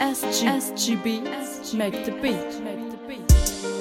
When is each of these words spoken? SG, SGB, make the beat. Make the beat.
SG, 0.00 0.44
SGB, 0.46 1.74
make 1.74 2.04
the 2.04 2.12
beat. 2.12 2.60
Make 2.62 2.90
the 2.90 2.96
beat. 3.06 3.73